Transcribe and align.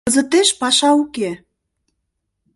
Кызытеш 0.07 0.49
паша 0.59 0.89
уке. 1.03 1.31